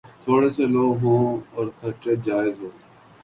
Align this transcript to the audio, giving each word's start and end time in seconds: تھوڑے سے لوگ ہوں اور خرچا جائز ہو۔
تھوڑے 0.23 0.49
سے 0.55 0.63
لوگ 0.75 0.91
ہوں 1.03 1.25
اور 1.55 1.65
خرچا 1.77 2.13
جائز 2.25 2.55
ہو۔ 2.61 2.69